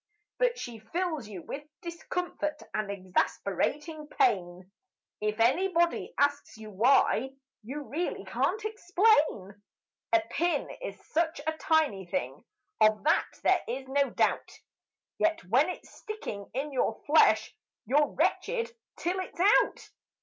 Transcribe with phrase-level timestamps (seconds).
[0.39, 4.71] But she fills you with discomfort and exasperating pain
[5.21, 9.61] If anybody asks you why, you really can't explain.
[10.11, 12.43] A pin is such a tiny thing,
[12.81, 14.51] of that there is no doubt,
[15.19, 17.55] Yet when it's sticking in your flesh,
[17.85, 19.91] you're wretched till it's out!